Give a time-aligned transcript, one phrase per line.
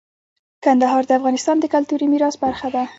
[0.63, 2.83] کندهار د افغانستان د کلتوري میراث برخه ده.